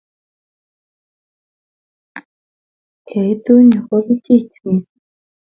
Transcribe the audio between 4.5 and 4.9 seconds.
mising